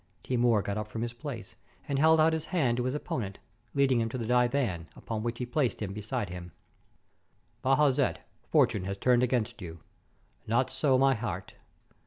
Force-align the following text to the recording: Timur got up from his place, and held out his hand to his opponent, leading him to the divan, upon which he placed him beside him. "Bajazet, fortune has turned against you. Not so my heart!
Timur 0.23 0.63
got 0.63 0.79
up 0.79 0.87
from 0.87 1.03
his 1.03 1.13
place, 1.13 1.53
and 1.87 1.99
held 1.99 2.19
out 2.19 2.33
his 2.33 2.45
hand 2.45 2.77
to 2.77 2.85
his 2.85 2.95
opponent, 2.95 3.37
leading 3.75 4.01
him 4.01 4.09
to 4.09 4.17
the 4.17 4.25
divan, 4.25 4.89
upon 4.95 5.21
which 5.21 5.37
he 5.37 5.45
placed 5.45 5.79
him 5.79 5.93
beside 5.93 6.29
him. 6.29 6.53
"Bajazet, 7.63 8.17
fortune 8.49 8.85
has 8.85 8.97
turned 8.97 9.21
against 9.21 9.61
you. 9.61 9.81
Not 10.47 10.71
so 10.71 10.97
my 10.97 11.13
heart! 11.13 11.53